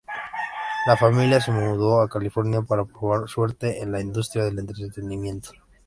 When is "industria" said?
4.01-4.43